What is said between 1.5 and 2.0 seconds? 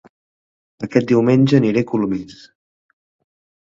aniré a